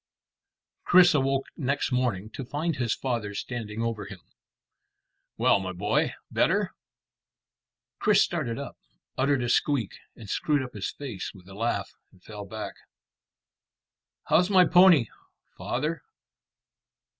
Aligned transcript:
Chris 0.83 1.13
awoke 1.13 1.45
next 1.55 1.91
morning 1.91 2.27
to 2.31 2.43
find 2.43 2.77
his 2.77 2.95
father 2.95 3.35
standing 3.35 3.83
over 3.83 4.05
him. 4.07 4.17
"Well, 5.37 5.59
my 5.59 5.73
boy; 5.73 6.15
better?" 6.31 6.71
Chris 7.99 8.23
started 8.23 8.57
up, 8.57 8.79
uttered 9.15 9.43
a 9.43 9.47
squeak 9.49 9.91
and 10.15 10.27
screwed 10.27 10.63
up 10.63 10.73
his 10.73 10.89
face 10.89 11.31
with 11.35 11.47
a 11.47 11.53
laugh, 11.53 11.93
and 12.11 12.23
fell 12.23 12.45
back. 12.45 12.73
"How's 14.23 14.49
my 14.49 14.65
pony, 14.65 15.05
father?" 15.55 16.01